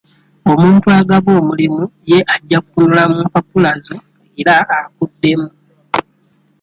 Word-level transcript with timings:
Omuntu 0.51 0.87
agaba 0.99 1.29
omulimu 1.39 1.83
ye 2.11 2.19
ajja 2.35 2.57
kutunula 2.63 3.03
mu 3.11 3.19
mpapula 3.27 3.71
zo 3.85 3.97
era 4.39 4.55
akuddemu. 4.79 5.47